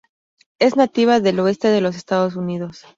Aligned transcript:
Es 0.57 0.75
nativa 0.77 1.19
del 1.19 1.39
oeste 1.41 1.67
de 1.67 1.79
los 1.79 1.95
Estados 1.95 2.35
Unidos. 2.35 2.85